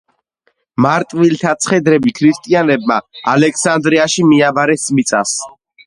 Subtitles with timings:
[0.85, 2.99] მარტვილთა ცხედრები ქრისტიანებმა
[3.37, 5.41] ალექსანდრიაში მიაბარეს მიწას.